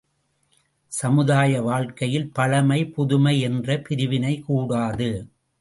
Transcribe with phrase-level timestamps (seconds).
[0.91, 5.11] சமுதாய வாழ்க்கையில் பழைமை, புதுமை என்ற பிரிவினை கூடாது.